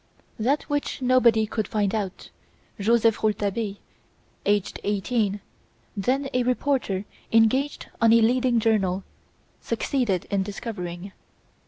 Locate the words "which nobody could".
0.63-1.67